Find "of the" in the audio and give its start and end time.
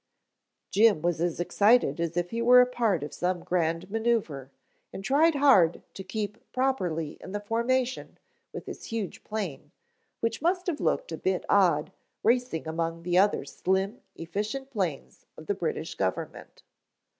15.37-15.53